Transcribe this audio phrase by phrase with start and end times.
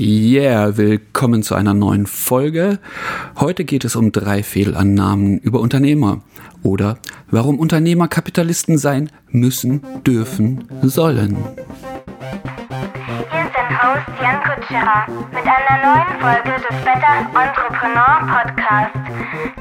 [0.00, 2.78] Yeah, willkommen zu einer neuen Folge.
[3.34, 6.20] Heute geht es um drei Fehlannahmen über Unternehmer
[6.62, 6.98] oder
[7.32, 11.36] warum Unternehmer Kapitalisten sein müssen, dürfen, sollen.
[11.36, 11.64] Hier
[13.44, 18.92] ist dein Host Jan Kutscherer mit einer neuen Folge des Better Entrepreneur Podcast.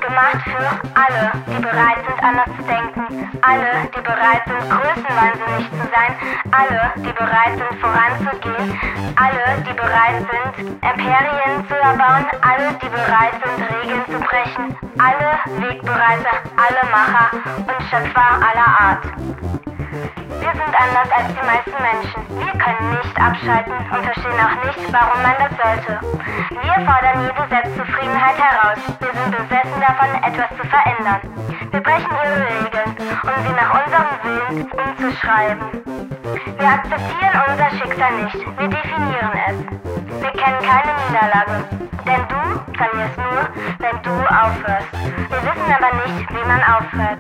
[0.02, 0.68] Gemacht für
[1.00, 6.12] alle, die bereit sind, anders zu denken, alle, die bereit sind, größenwahnsinnig zu sein,
[6.52, 8.80] alle, die bereit sind, voranzugehen,
[9.16, 15.70] alle, die bereit sind, Imperien zu erbauen, alle, die bereit sind, Regeln zu brechen, alle
[15.70, 19.04] Wegbereiter, alle Macher und Schöpfer aller Art.
[20.40, 22.22] Wir sind anders als die meisten Menschen.
[22.40, 26.00] Wir können nicht abschalten und verstehen auch nicht, warum man das sollte.
[26.50, 28.80] Wir fordern jede Selbstzufriedenheit heraus.
[29.00, 31.22] Wir sind besessen davon, etwas zu verändern.
[31.72, 36.17] Wir brechen ihre Regeln, um sie nach unserem Willen umzuschreiben.
[36.34, 38.36] Wir akzeptieren unser Schicksal nicht.
[38.36, 39.58] Wir definieren es.
[40.22, 41.64] Wir kennen keine Niederlage.
[42.08, 43.44] Denn du verlierst nur,
[43.80, 44.92] wenn du aufhörst.
[45.28, 47.20] Wir wissen aber nicht, wie man aufhört.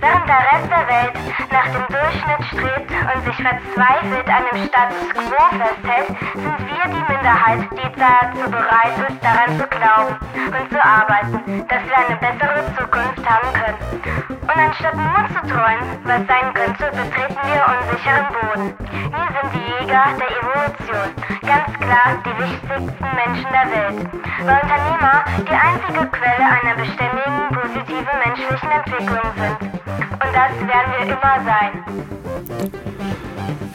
[0.00, 1.16] Während der Rest der Welt
[1.50, 7.12] nach dem Durchschnitt strebt und sich verzweifelt an dem Status quo festhält, sind wir die
[7.12, 10.16] Minderheit, die dazu bereit ist, daran zu glauben
[10.52, 13.96] und zu arbeiten, dass wir eine bessere Zukunft haben können.
[14.42, 18.45] Und anstatt nur zu träumen, was sein könnte, betreten wir unsicheren Boden.
[18.46, 21.08] Wir sind die Jäger der Evolution.
[21.42, 23.98] Ganz klar die wichtigsten Menschen der Welt.
[24.44, 29.58] Weil Unternehmer die einzige Quelle einer beständigen, positiven menschlichen Entwicklung sind.
[30.12, 31.72] Und das werden wir immer sein.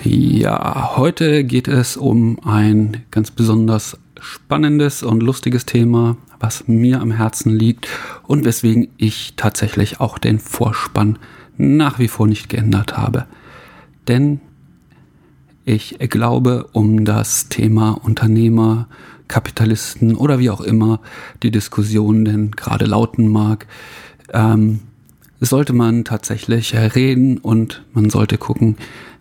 [0.04, 7.12] Ja, heute geht es um ein ganz besonders spannendes und lustiges Thema, was mir am
[7.12, 7.90] Herzen liegt
[8.26, 11.20] und weswegen ich tatsächlich auch den Vorspann
[11.58, 13.26] nach wie vor nicht geändert habe.
[14.08, 14.40] Denn
[15.66, 18.88] ich glaube, um das Thema Unternehmer,
[19.28, 21.00] Kapitalisten oder wie auch immer
[21.44, 23.68] die Diskussion denn gerade lauten mag,
[24.34, 24.82] ähm,
[25.40, 28.78] sollte man tatsächlich reden und man sollte gucken,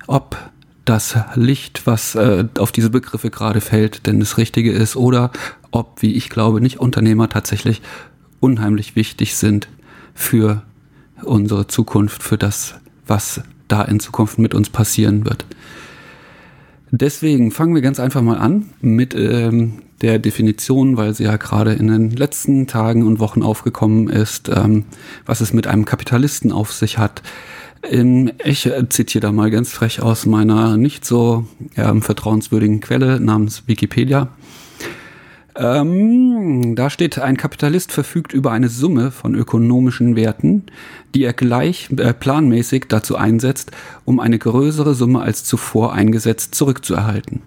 [0.06, 0.36] ob
[0.84, 5.30] das Licht, was äh, auf diese Begriffe gerade fällt, denn das Richtige ist oder
[5.70, 7.80] ob, wie ich glaube, nicht Unternehmer tatsächlich
[8.40, 9.68] unheimlich wichtig sind
[10.14, 10.62] für
[11.22, 12.74] unsere Zukunft, für das,
[13.06, 15.44] was da in Zukunft mit uns passieren wird.
[16.90, 21.72] Deswegen fangen wir ganz einfach mal an mit ähm, der Definition, weil sie ja gerade
[21.72, 24.84] in den letzten Tagen und Wochen aufgekommen ist, ähm,
[25.26, 27.22] was es mit einem Kapitalisten auf sich hat.
[27.82, 31.46] Ähm, ich zitiere da mal ganz frech aus meiner nicht so
[31.76, 34.28] ähm, vertrauenswürdigen Quelle namens Wikipedia.
[35.60, 40.64] Ähm, da steht, ein Kapitalist verfügt über eine Summe von ökonomischen Werten,
[41.14, 43.70] die er gleich äh, planmäßig dazu einsetzt,
[44.06, 47.42] um eine größere Summe als zuvor eingesetzt zurückzuerhalten.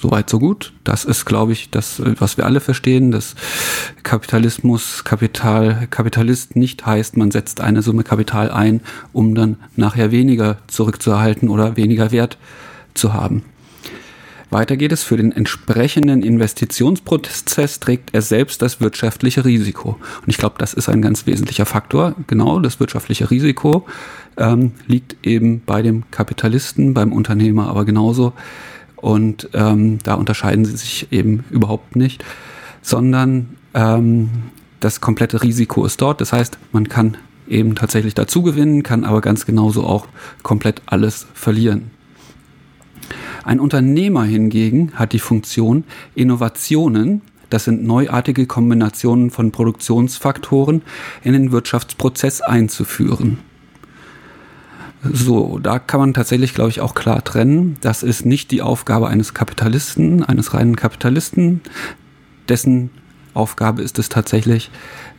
[0.00, 0.72] Soweit, so gut.
[0.84, 3.34] Das ist, glaube ich, das, was wir alle verstehen, dass
[4.02, 8.80] Kapitalismus, Kapital, Kapitalist nicht heißt, man setzt eine Summe Kapital ein,
[9.12, 12.38] um dann nachher weniger zurückzuerhalten oder weniger Wert
[12.94, 13.42] zu haben.
[14.50, 19.98] Weiter geht es, für den entsprechenden Investitionsprozess trägt er selbst das wirtschaftliche Risiko.
[20.22, 22.14] Und ich glaube, das ist ein ganz wesentlicher Faktor.
[22.28, 23.86] Genau, das wirtschaftliche Risiko
[24.36, 28.34] ähm, liegt eben bei dem Kapitalisten, beim Unternehmer aber genauso.
[28.94, 32.24] Und ähm, da unterscheiden sie sich eben überhaupt nicht,
[32.82, 34.30] sondern ähm,
[34.80, 36.20] das komplette Risiko ist dort.
[36.20, 37.16] Das heißt, man kann
[37.48, 40.06] eben tatsächlich dazu gewinnen, kann aber ganz genauso auch
[40.42, 41.90] komplett alles verlieren.
[43.46, 45.84] Ein Unternehmer hingegen hat die Funktion,
[46.16, 50.82] Innovationen, das sind neuartige Kombinationen von Produktionsfaktoren,
[51.22, 53.38] in den Wirtschaftsprozess einzuführen.
[55.04, 57.76] So, da kann man tatsächlich, glaube ich, auch klar trennen.
[57.82, 61.60] Das ist nicht die Aufgabe eines Kapitalisten, eines reinen Kapitalisten.
[62.48, 62.90] Dessen
[63.32, 64.72] Aufgabe ist es tatsächlich,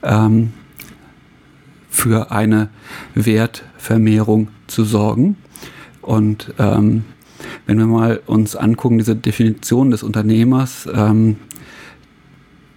[0.03, 0.51] ähm,
[1.89, 2.67] für eine
[3.15, 5.37] Wertvermehrung zu sorgen.
[6.01, 7.05] Und ähm,
[7.65, 11.37] wenn wir mal uns angucken, diese Definition des Unternehmers, ähm,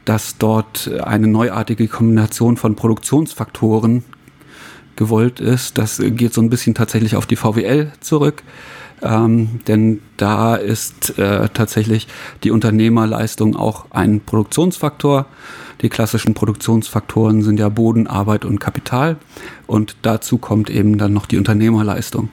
[0.05, 4.05] dass dort eine neuartige Kombination von Produktionsfaktoren
[4.97, 8.43] gewollt ist, das geht so ein bisschen tatsächlich auf die VWL zurück.
[9.03, 12.07] Ähm, denn da ist äh, tatsächlich
[12.45, 15.27] die Unternehmerleistung auch ein Produktionsfaktor.
[15.81, 19.17] Die klassischen Produktionsfaktoren sind ja Boden, Arbeit und Kapital.
[19.67, 22.29] Und dazu kommt eben dann noch die Unternehmerleistung.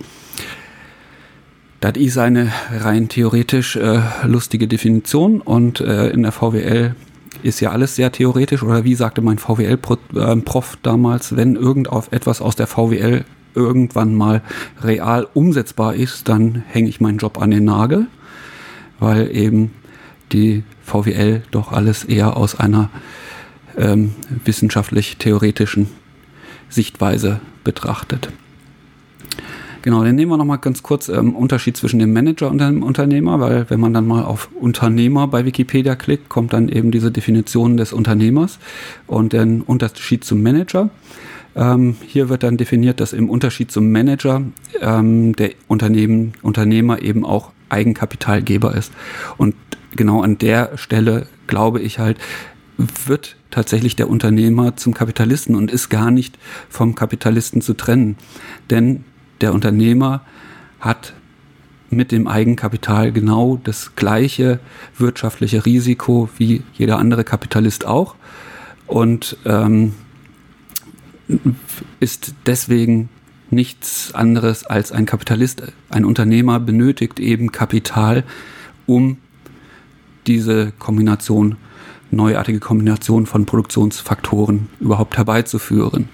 [1.80, 6.96] Das ist eine rein theoretisch äh, lustige Definition und äh, in der VWL
[7.44, 12.56] ist ja alles sehr theoretisch oder wie sagte mein VWL-Prof äh, damals, wenn irgendetwas aus
[12.56, 14.42] der VWL irgendwann mal
[14.82, 18.08] real umsetzbar ist, dann hänge ich meinen Job an den Nagel,
[19.00, 19.72] weil eben
[20.32, 22.90] die VWL doch alles eher aus einer
[23.78, 24.16] ähm,
[24.46, 25.90] wissenschaftlich-theoretischen
[26.70, 28.30] Sichtweise betrachtet.
[29.88, 33.40] Genau, dann nehmen wir nochmal ganz kurz ähm, Unterschied zwischen dem Manager und dem Unternehmer,
[33.40, 37.78] weil wenn man dann mal auf Unternehmer bei Wikipedia klickt, kommt dann eben diese Definition
[37.78, 38.60] des Unternehmers
[39.06, 40.90] und den Unterschied zum Manager.
[41.56, 44.42] Ähm, hier wird dann definiert, dass im Unterschied zum Manager
[44.82, 48.92] ähm, der Unternehmen, Unternehmer eben auch Eigenkapitalgeber ist.
[49.38, 49.56] Und
[49.96, 52.18] genau an der Stelle glaube ich halt,
[52.76, 56.38] wird tatsächlich der Unternehmer zum Kapitalisten und ist gar nicht
[56.68, 58.18] vom Kapitalisten zu trennen.
[58.70, 59.06] Denn
[59.42, 60.22] der Unternehmer
[60.80, 61.14] hat
[61.90, 64.60] mit dem Eigenkapital genau das gleiche
[64.98, 68.16] wirtschaftliche Risiko wie jeder andere Kapitalist auch
[68.88, 69.94] und ähm,
[72.00, 73.10] ist deswegen
[73.50, 75.64] nichts anderes als ein Kapitalist.
[75.90, 78.24] Ein Unternehmer benötigt eben Kapital,
[78.86, 79.18] um
[80.26, 81.56] diese Kombination,
[82.12, 86.10] neuartige Kombination von Produktionsfaktoren überhaupt herbeizuführen.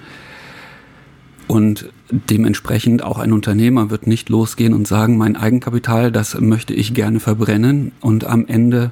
[1.48, 6.94] Und dementsprechend auch ein Unternehmer wird nicht losgehen und sagen, mein Eigenkapital, das möchte ich
[6.94, 8.92] gerne verbrennen und am Ende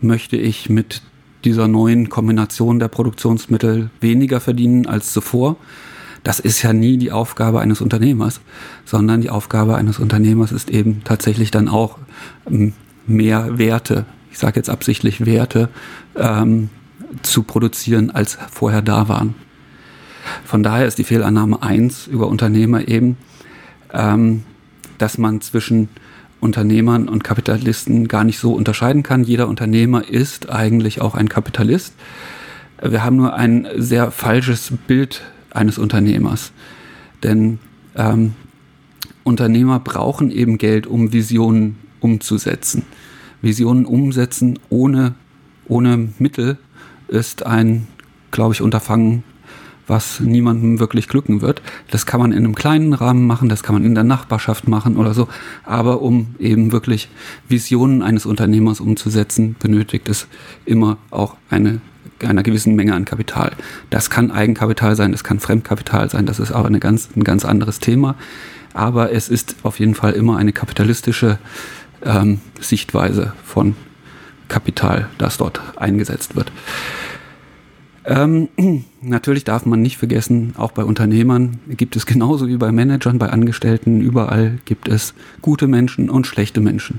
[0.00, 1.02] möchte ich mit
[1.44, 5.56] dieser neuen Kombination der Produktionsmittel weniger verdienen als zuvor.
[6.22, 8.40] Das ist ja nie die Aufgabe eines Unternehmers,
[8.84, 11.98] sondern die Aufgabe eines Unternehmers ist eben tatsächlich dann auch
[12.50, 12.74] ähm,
[13.06, 15.70] mehr Werte, ich sage jetzt absichtlich Werte,
[16.16, 16.68] ähm,
[17.22, 19.34] zu produzieren, als vorher da waren.
[20.44, 23.16] Von daher ist die Fehlannahme eins über Unternehmer eben,
[23.92, 24.44] ähm,
[24.98, 25.88] dass man zwischen
[26.40, 29.24] Unternehmern und Kapitalisten gar nicht so unterscheiden kann.
[29.24, 31.94] Jeder Unternehmer ist eigentlich auch ein Kapitalist.
[32.82, 36.52] Wir haben nur ein sehr falsches Bild eines Unternehmers.
[37.22, 37.58] Denn
[37.94, 38.34] ähm,
[39.22, 42.84] Unternehmer brauchen eben Geld, um Visionen umzusetzen.
[43.42, 45.14] Visionen umsetzen ohne,
[45.66, 46.58] ohne Mittel
[47.08, 47.86] ist ein,
[48.30, 49.24] glaube ich, Unterfangen,
[49.90, 51.60] was niemandem wirklich glücken wird.
[51.90, 54.96] Das kann man in einem kleinen Rahmen machen, das kann man in der Nachbarschaft machen
[54.96, 55.28] oder so.
[55.64, 57.08] Aber um eben wirklich
[57.48, 60.28] Visionen eines Unternehmers umzusetzen, benötigt es
[60.64, 61.80] immer auch eine
[62.22, 63.52] einer gewissen Menge an Kapital.
[63.88, 67.46] Das kann Eigenkapital sein, das kann Fremdkapital sein, das ist aber eine ganz, ein ganz
[67.46, 68.14] anderes Thema.
[68.74, 71.38] Aber es ist auf jeden Fall immer eine kapitalistische
[72.04, 73.74] ähm, Sichtweise von
[74.48, 76.52] Kapital, das dort eingesetzt wird.
[78.10, 78.48] Ähm,
[79.00, 83.30] natürlich darf man nicht vergessen, auch bei Unternehmern gibt es genauso wie bei Managern, bei
[83.30, 86.98] Angestellten, überall gibt es gute Menschen und schlechte Menschen.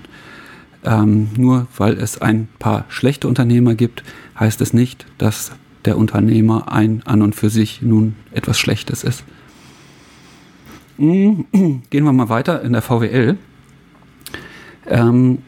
[0.83, 4.03] Ähm, nur weil es ein paar schlechte Unternehmer gibt,
[4.39, 5.51] heißt es nicht, dass
[5.83, 9.25] der Unternehmer ein an und für sich nun etwas Schlechtes ist.
[10.97, 11.45] Gehen
[11.91, 13.37] wir mal weiter in der VWL.
[14.87, 15.39] Ähm,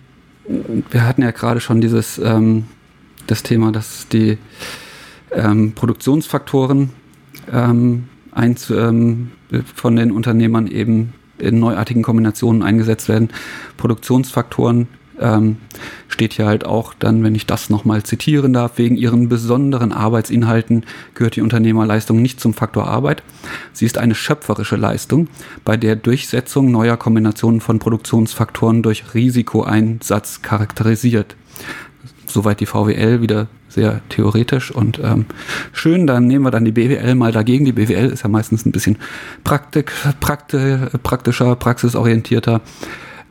[0.91, 2.65] wir hatten ja gerade schon dieses ähm,
[3.27, 4.37] das Thema, dass die
[5.35, 6.91] ähm, Produktionsfaktoren
[7.51, 9.31] ähm, eins, ähm,
[9.75, 13.29] von den Unternehmern eben in neuartigen Kombinationen eingesetzt werden.
[13.77, 14.87] Produktionsfaktoren
[15.19, 15.57] ähm,
[16.07, 20.85] steht hier halt auch dann, wenn ich das nochmal zitieren darf, wegen ihren besonderen Arbeitsinhalten
[21.13, 23.23] gehört die Unternehmerleistung nicht zum Faktor Arbeit.
[23.73, 25.27] Sie ist eine schöpferische Leistung,
[25.63, 31.35] bei der Durchsetzung neuer Kombinationen von Produktionsfaktoren durch Risikoeinsatz charakterisiert.
[32.25, 35.25] Soweit die VWL wieder sehr theoretisch und ähm,
[35.71, 36.07] schön.
[36.07, 37.65] Dann nehmen wir dann die BWL mal dagegen.
[37.65, 38.97] Die BWL ist ja meistens ein bisschen
[39.43, 42.61] Praktik, Prakti, praktischer, praxisorientierter.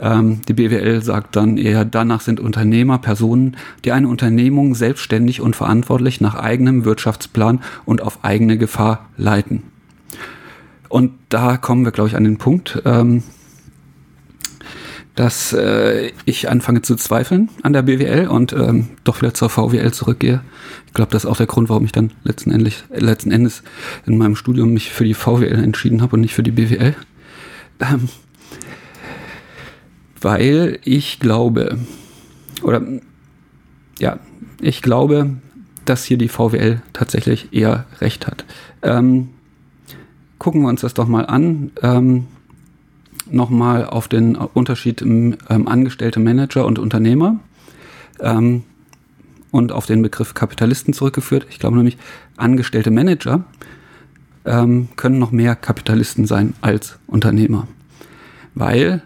[0.00, 5.54] Ähm, die BWL sagt dann eher, danach sind Unternehmer Personen, die eine Unternehmung selbstständig und
[5.54, 9.62] verantwortlich nach eigenem Wirtschaftsplan und auf eigene Gefahr leiten.
[10.88, 12.82] Und da kommen wir, glaube ich, an den Punkt.
[12.84, 13.22] Ähm,
[15.14, 19.92] dass äh, ich anfange zu zweifeln an der BWL und ähm, doch wieder zur VWL
[19.92, 20.42] zurückgehe.
[20.86, 23.62] Ich glaube, das ist auch der Grund, warum ich dann letzten, Endes, letzten Endes
[24.06, 26.94] in meinem Studium mich für die VWL entschieden habe und nicht für die BWL.
[27.80, 28.08] Ähm,
[30.20, 31.78] weil ich glaube,
[32.62, 32.82] oder
[33.98, 34.18] ja,
[34.60, 35.36] ich glaube,
[35.84, 38.44] dass hier die VWL tatsächlich eher recht hat.
[38.82, 39.30] Ähm,
[40.38, 41.72] gucken wir uns das doch mal an.
[41.82, 42.26] Ähm,
[43.34, 47.38] nochmal auf den Unterschied im ähm, Angestellte Manager und Unternehmer
[48.20, 48.64] ähm,
[49.50, 51.46] und auf den Begriff Kapitalisten zurückgeführt.
[51.50, 51.98] Ich glaube nämlich,
[52.36, 53.44] angestellte Manager
[54.44, 57.68] ähm, können noch mehr Kapitalisten sein als Unternehmer,
[58.54, 59.02] weil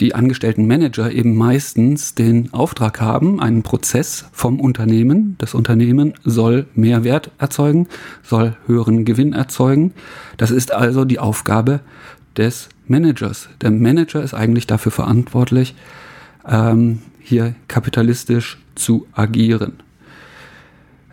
[0.00, 5.34] die angestellten Manager eben meistens den Auftrag haben, einen Prozess vom Unternehmen.
[5.38, 7.88] Das Unternehmen soll mehr Wert erzeugen,
[8.22, 9.92] soll höheren Gewinn erzeugen.
[10.36, 11.80] Das ist also die Aufgabe
[12.38, 13.48] des Managers.
[13.60, 15.74] Der Manager ist eigentlich dafür verantwortlich,
[16.48, 19.74] ähm, hier kapitalistisch zu agieren.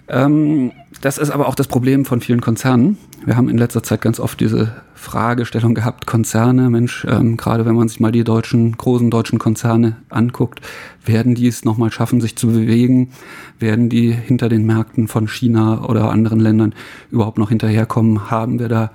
[0.07, 0.71] Ähm,
[1.01, 2.97] das ist aber auch das Problem von vielen Konzernen.
[3.25, 7.75] Wir haben in letzter Zeit ganz oft diese Fragestellung gehabt, Konzerne, Mensch, ähm, gerade wenn
[7.75, 10.61] man sich mal die deutschen, großen deutschen Konzerne anguckt,
[11.05, 13.11] werden die es nochmal schaffen, sich zu bewegen?
[13.59, 16.73] Werden die hinter den Märkten von China oder anderen Ländern
[17.11, 18.31] überhaupt noch hinterherkommen?
[18.31, 18.91] Haben wir da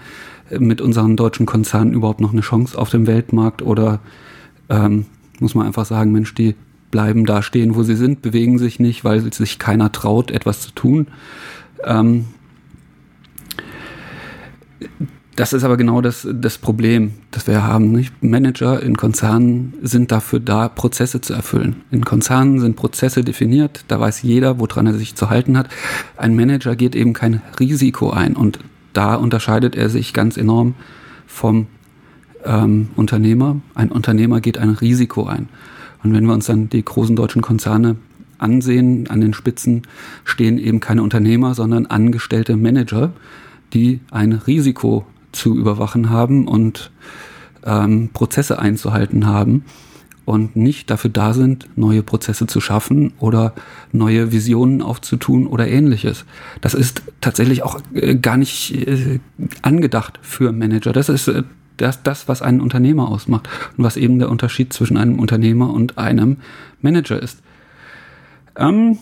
[0.50, 4.00] äh, mit unseren deutschen Konzernen überhaupt noch eine Chance auf dem Weltmarkt oder
[4.68, 5.06] ähm,
[5.38, 6.54] muss man einfach sagen, Mensch, die
[6.90, 10.72] bleiben da stehen, wo sie sind, bewegen sich nicht, weil sich keiner traut, etwas zu
[10.72, 11.06] tun.
[11.84, 12.26] Ähm,
[15.36, 17.92] das ist aber genau das, das Problem, das wir haben.
[17.92, 18.22] Nicht?
[18.22, 21.76] Manager in Konzernen sind dafür da, Prozesse zu erfüllen.
[21.90, 25.70] In Konzernen sind Prozesse definiert, da weiß jeder, woran er sich zu halten hat.
[26.16, 28.58] Ein Manager geht eben kein Risiko ein und
[28.92, 30.74] da unterscheidet er sich ganz enorm
[31.26, 31.68] vom
[32.44, 33.60] ähm, Unternehmer.
[33.74, 35.48] Ein Unternehmer geht ein Risiko ein.
[36.02, 37.96] Und wenn wir uns dann die großen deutschen Konzerne
[38.38, 39.82] ansehen, an den Spitzen
[40.24, 43.12] stehen eben keine Unternehmer, sondern angestellte Manager,
[43.72, 46.90] die ein Risiko zu überwachen haben und
[47.64, 49.64] ähm, Prozesse einzuhalten haben
[50.24, 53.54] und nicht dafür da sind, neue Prozesse zu schaffen oder
[53.92, 56.24] neue Visionen aufzutun oder ähnliches.
[56.60, 59.20] Das ist tatsächlich auch äh, gar nicht äh,
[59.62, 60.92] angedacht für Manager.
[60.92, 61.42] Das ist äh,
[61.80, 65.98] das, das, was einen Unternehmer ausmacht und was eben der Unterschied zwischen einem Unternehmer und
[65.98, 66.38] einem
[66.82, 67.38] Manager ist.
[68.56, 68.98] Ähm,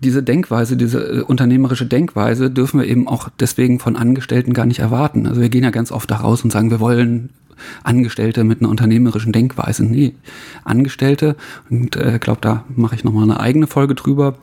[0.00, 4.78] diese Denkweise, diese äh, unternehmerische Denkweise dürfen wir eben auch deswegen von Angestellten gar nicht
[4.78, 5.26] erwarten.
[5.26, 7.30] Also wir gehen ja ganz oft da raus und sagen, wir wollen
[7.82, 9.84] Angestellte mit einer unternehmerischen Denkweise.
[9.84, 10.14] Nee,
[10.64, 11.36] Angestellte,
[11.70, 14.36] und ich äh, glaube, da mache ich nochmal eine eigene Folge drüber,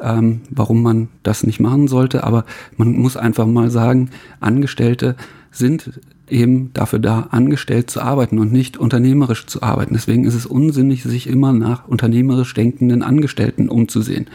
[0.00, 2.24] ähm, warum man das nicht machen sollte.
[2.24, 2.44] Aber
[2.76, 4.10] man muss einfach mal sagen,
[4.40, 5.16] Angestellte
[5.50, 9.94] sind eben dafür da, angestellt zu arbeiten und nicht unternehmerisch zu arbeiten.
[9.94, 14.26] Deswegen ist es unsinnig, sich immer nach unternehmerisch denkenden Angestellten umzusehen.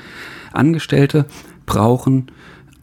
[0.52, 1.26] Angestellte
[1.66, 2.28] brauchen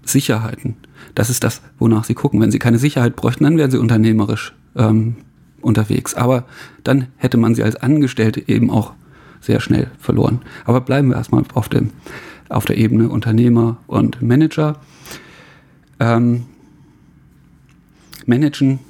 [0.04, 0.76] Sicherheiten.
[1.14, 2.40] Das ist das, wonach sie gucken.
[2.40, 5.16] Wenn sie keine Sicherheit bräuchten, dann wären sie unternehmerisch ähm,
[5.60, 6.14] unterwegs.
[6.14, 6.44] Aber
[6.84, 8.92] dann hätte man sie als Angestellte eben auch
[9.40, 10.40] sehr schnell verloren.
[10.64, 11.90] Aber bleiben wir erstmal auf, dem,
[12.48, 14.80] auf der Ebene Unternehmer und Manager.
[16.00, 16.44] Ähm,
[18.26, 18.80] Managen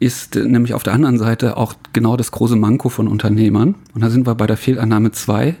[0.00, 3.74] ist nämlich auf der anderen Seite auch genau das große Manko von Unternehmern.
[3.94, 5.54] Und da sind wir bei der Fehlannahme 2.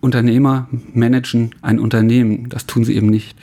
[0.00, 2.50] Unternehmer managen ein Unternehmen.
[2.50, 3.36] Das tun sie eben nicht.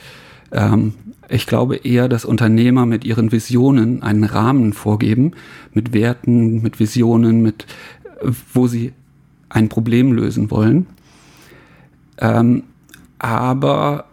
[0.51, 0.93] Ähm,
[1.27, 5.31] ich glaube eher, dass Unternehmer mit ihren Visionen einen Rahmen vorgeben,
[5.73, 7.65] mit Werten, mit Visionen, mit
[8.53, 8.93] wo sie
[9.49, 10.85] ein Problem lösen wollen.
[12.19, 12.63] Ähm,
[13.17, 14.05] aber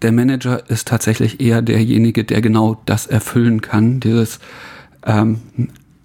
[0.00, 4.40] der Manager ist tatsächlich eher derjenige, der genau das erfüllen kann, dieses
[5.04, 5.40] ähm,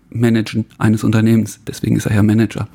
[0.10, 1.60] Managen eines Unternehmens.
[1.68, 2.68] Deswegen ist er ja Manager.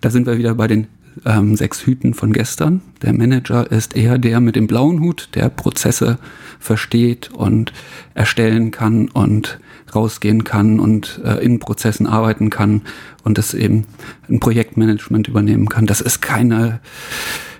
[0.00, 0.86] Da sind wir wieder bei den
[1.26, 2.80] ähm, sechs Hüten von gestern.
[3.02, 6.18] Der Manager ist eher der mit dem blauen Hut, der Prozesse
[6.58, 7.72] versteht und
[8.14, 9.58] erstellen kann und
[9.94, 12.82] rausgehen kann und äh, in Prozessen arbeiten kann
[13.24, 13.86] und das eben
[14.28, 15.86] ein Projektmanagement übernehmen kann.
[15.86, 16.80] Das ist keine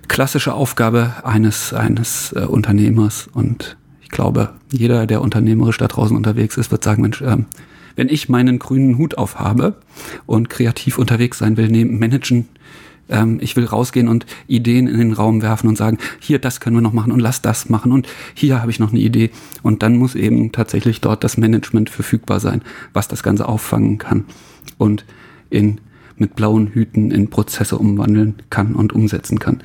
[0.07, 6.57] klassische Aufgabe eines, eines äh, Unternehmers und ich glaube, jeder, der unternehmerisch da draußen unterwegs
[6.57, 7.47] ist, wird sagen, Mensch, ähm,
[7.97, 9.77] wenn ich meinen grünen Hut aufhabe
[10.27, 12.49] und kreativ unterwegs sein will, neben managen,
[13.11, 16.77] ähm, ich will rausgehen und Ideen in den Raum werfen und sagen, hier, das können
[16.77, 19.31] wir noch machen und lass das machen und hier habe ich noch eine Idee.
[19.63, 24.25] Und dann muss eben tatsächlich dort das Management verfügbar sein, was das Ganze auffangen kann
[24.79, 25.05] und
[25.51, 25.81] in,
[26.17, 29.63] mit blauen Hüten in Prozesse umwandeln kann und umsetzen kann.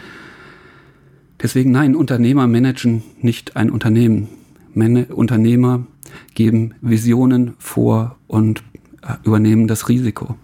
[1.42, 4.30] Deswegen nein, Unternehmer managen nicht ein Unternehmen.
[4.74, 5.86] Man Unternehmer
[6.34, 8.64] geben Visionen vor und
[9.02, 10.36] äh, übernehmen das Risiko.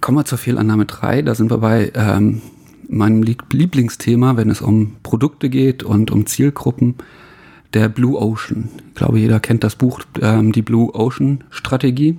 [0.00, 1.22] Kommen wir zur Fehlannahme 3.
[1.22, 2.40] Da sind wir bei ähm,
[2.88, 6.94] meinem Lieblingsthema, wenn es um Produkte geht und um Zielgruppen,
[7.74, 8.68] der Blue Ocean.
[8.88, 12.18] Ich glaube, jeder kennt das Buch, ähm, die Blue Ocean Strategie.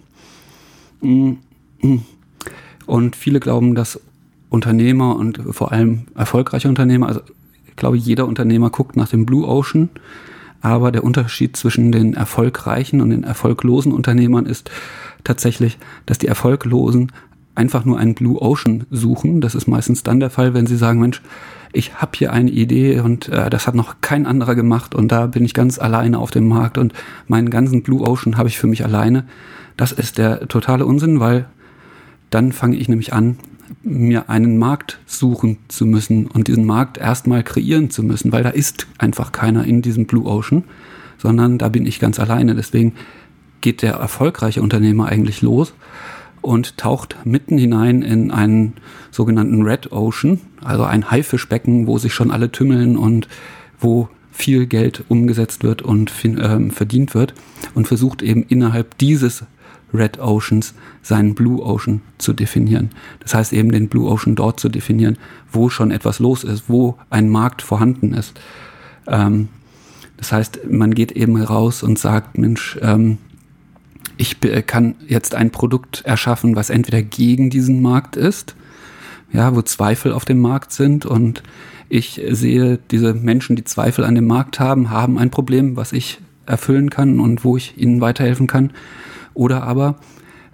[1.01, 1.39] Und
[3.15, 3.99] viele glauben, dass
[4.49, 7.21] Unternehmer und vor allem erfolgreiche Unternehmer, also
[7.67, 9.89] ich glaube, jeder Unternehmer guckt nach dem Blue Ocean
[10.61, 14.69] aber der Unterschied zwischen den erfolgreichen und den erfolglosen Unternehmern ist
[15.23, 17.11] tatsächlich, dass die Erfolglosen
[17.55, 19.41] einfach nur einen Blue Ocean suchen.
[19.41, 21.21] Das ist meistens dann der Fall, wenn sie sagen, Mensch,
[21.71, 25.27] ich habe hier eine Idee und äh, das hat noch kein anderer gemacht und da
[25.27, 26.93] bin ich ganz alleine auf dem Markt und
[27.27, 29.25] meinen ganzen Blue Ocean habe ich für mich alleine.
[29.77, 31.45] Das ist der totale Unsinn, weil
[32.31, 33.37] dann fange ich nämlich an,
[33.83, 38.49] mir einen Markt suchen zu müssen und diesen Markt erstmal kreieren zu müssen, weil da
[38.49, 40.63] ist einfach keiner in diesem Blue Ocean,
[41.17, 42.55] sondern da bin ich ganz alleine.
[42.55, 42.93] Deswegen
[43.61, 45.73] geht der erfolgreiche Unternehmer eigentlich los
[46.41, 48.73] und taucht mitten hinein in einen
[49.11, 53.27] sogenannten Red Ocean, also ein Haifischbecken, wo sich schon alle tümmeln und
[53.79, 57.33] wo viel Geld umgesetzt wird und äh, verdient wird
[57.75, 59.43] und versucht eben innerhalb dieses
[59.93, 62.89] Red Oceans seinen Blue Ocean zu definieren.
[63.19, 65.17] Das heißt eben den Blue Ocean dort zu definieren,
[65.51, 68.39] wo schon etwas los ist, wo ein Markt vorhanden ist.
[69.07, 69.49] Ähm,
[70.17, 73.17] das heißt, man geht eben raus und sagt, Mensch, ähm,
[74.17, 78.55] ich kann jetzt ein Produkt erschaffen, was entweder gegen diesen Markt ist,
[79.31, 81.41] ja, wo Zweifel auf dem Markt sind und
[81.87, 86.19] ich sehe, diese Menschen, die Zweifel an dem Markt haben, haben ein Problem, was ich
[86.45, 88.71] erfüllen kann und wo ich ihnen weiterhelfen kann.
[89.33, 89.95] Oder aber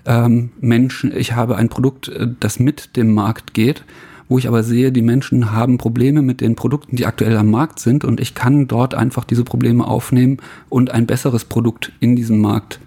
[0.05, 3.84] ähm, Menschen, ich habe ein Produkt, äh, das mit dem Markt geht,
[4.27, 7.79] wo ich aber sehe, die Menschen haben Probleme mit den Produkten, die aktuell am Markt
[7.79, 10.38] sind und ich kann dort einfach diese Probleme aufnehmen
[10.70, 12.79] und ein besseres Produkt in diesem Markt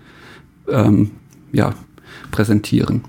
[0.68, 1.12] ähm,
[1.52, 1.74] ja,
[2.30, 3.02] präsentieren.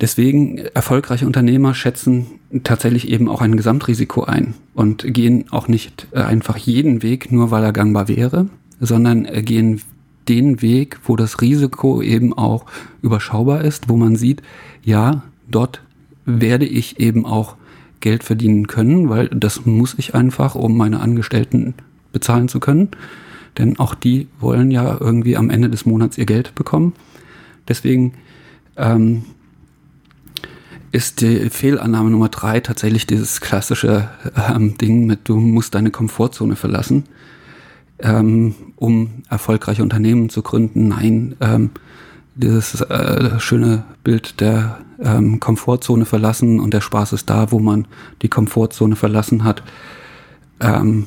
[0.00, 2.26] Deswegen erfolgreiche Unternehmer schätzen
[2.64, 7.50] tatsächlich eben auch ein Gesamtrisiko ein und gehen auch nicht äh, einfach jeden Weg, nur
[7.50, 8.48] weil er gangbar wäre,
[8.80, 9.80] sondern gehen
[10.28, 12.66] den Weg, wo das Risiko eben auch
[13.02, 14.42] überschaubar ist, wo man sieht,
[14.82, 15.82] ja, dort
[16.24, 17.56] werde ich eben auch
[18.00, 21.74] Geld verdienen können, weil das muss ich einfach, um meine Angestellten
[22.12, 22.88] bezahlen zu können.
[23.58, 26.92] Denn auch die wollen ja irgendwie am Ende des Monats ihr Geld bekommen.
[27.68, 28.14] Deswegen
[28.76, 29.24] ähm,
[30.92, 34.08] ist die Fehlannahme Nummer drei tatsächlich dieses klassische
[34.50, 37.04] ähm, Ding mit, du musst deine Komfortzone verlassen
[37.98, 40.88] ähm, um erfolgreiche Unternehmen zu gründen.
[40.88, 41.70] Nein, ähm,
[42.34, 47.86] dieses äh, schöne Bild der ähm, Komfortzone verlassen und der Spaß ist da, wo man
[48.22, 49.62] die Komfortzone verlassen hat,
[50.60, 51.06] ähm,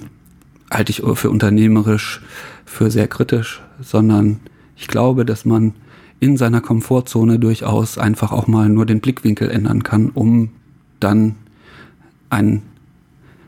[0.71, 2.21] halte ich für unternehmerisch
[2.65, 4.39] für sehr kritisch, sondern
[4.75, 5.73] ich glaube, dass man
[6.19, 10.49] in seiner Komfortzone durchaus einfach auch mal nur den Blickwinkel ändern kann, um
[10.99, 11.35] dann
[12.29, 12.63] einen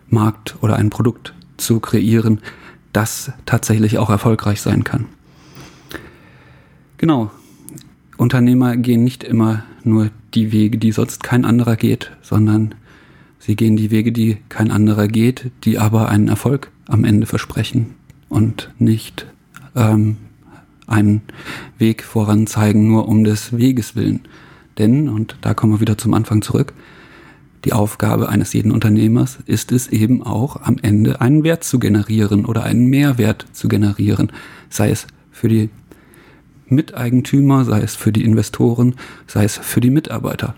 [0.09, 2.41] Markt oder ein Produkt zu kreieren,
[2.93, 5.05] das tatsächlich auch erfolgreich sein kann.
[6.97, 7.31] Genau.
[8.17, 12.75] Unternehmer gehen nicht immer nur die Wege, die sonst kein anderer geht, sondern
[13.39, 17.95] sie gehen die Wege, die kein anderer geht, die aber einen Erfolg am Ende versprechen
[18.27, 19.25] und nicht
[19.75, 20.17] ähm,
[20.87, 21.21] einen
[21.77, 24.21] Weg voranzeigen, nur um des Weges willen.
[24.77, 26.73] Denn, und da kommen wir wieder zum Anfang zurück,
[27.65, 32.45] die Aufgabe eines jeden Unternehmers ist es eben auch am Ende einen Wert zu generieren
[32.45, 34.31] oder einen Mehrwert zu generieren,
[34.69, 35.69] sei es für die
[36.67, 38.95] Miteigentümer, sei es für die Investoren,
[39.27, 40.55] sei es für die Mitarbeiter.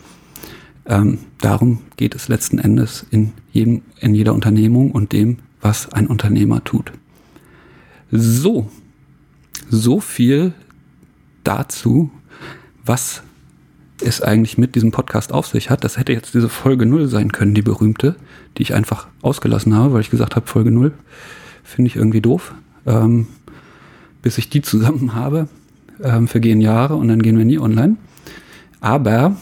[0.85, 6.07] Ähm, darum geht es letzten Endes in, jedem, in jeder Unternehmung und dem, was ein
[6.07, 6.91] Unternehmer tut.
[8.11, 8.69] So,
[9.69, 10.53] so viel
[11.43, 12.11] dazu,
[12.85, 13.23] was
[14.01, 15.83] es eigentlich mit diesem Podcast auf sich hat.
[15.83, 18.15] Das hätte jetzt diese Folge 0 sein können, die berühmte,
[18.57, 20.93] die ich einfach ausgelassen habe, weil ich gesagt habe, Folge 0
[21.63, 22.53] finde ich irgendwie doof.
[22.85, 23.27] Ähm,
[24.21, 25.47] bis ich die zusammen habe,
[26.03, 27.97] ähm, vergehen Jahre und dann gehen wir nie online.
[28.79, 29.35] Aber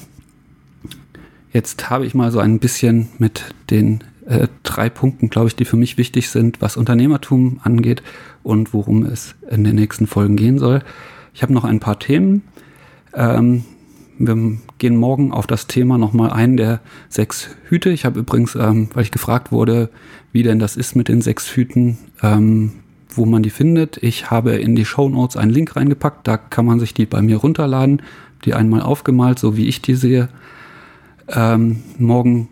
[1.51, 5.65] jetzt habe ich mal so ein bisschen mit den äh, drei Punkten, glaube ich, die
[5.65, 8.03] für mich wichtig sind, was Unternehmertum angeht
[8.43, 10.81] und worum es in den nächsten Folgen gehen soll.
[11.33, 12.43] Ich habe noch ein paar Themen.
[13.13, 13.63] Ähm,
[14.19, 17.89] wir gehen morgen auf das Thema nochmal ein der sechs Hüte.
[17.89, 19.89] Ich habe übrigens, ähm, weil ich gefragt wurde,
[20.33, 22.73] wie denn das ist mit den sechs Hüten, ähm,
[23.09, 23.97] wo man die findet.
[24.03, 26.27] Ich habe in die Show Notes einen Link reingepackt.
[26.27, 28.01] Da kann man sich die bei mir runterladen,
[28.43, 30.27] die einmal aufgemalt, so wie ich die sehe.
[31.29, 32.49] Ähm, morgen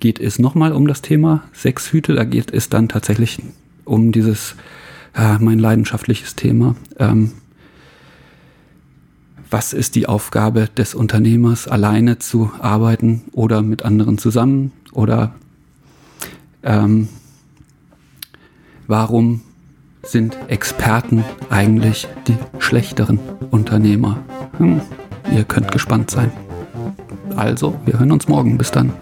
[0.00, 2.14] geht es nochmal um das Thema sechs Hüte.
[2.14, 3.38] Da geht es dann tatsächlich
[3.84, 4.54] um dieses,
[5.14, 6.76] äh, mein leidenschaftliches Thema.
[6.98, 7.32] Ähm,
[9.50, 15.34] was ist die Aufgabe des Unternehmers, alleine zu arbeiten oder mit anderen zusammen oder
[16.62, 17.08] ähm,
[18.86, 19.42] warum
[20.02, 23.18] sind Experten eigentlich die schlechteren
[23.50, 24.18] Unternehmer?
[24.58, 24.80] Hm,
[25.32, 26.30] ihr könnt gespannt sein.
[27.36, 28.58] Also, wir hören uns morgen.
[28.58, 28.92] Bis dann.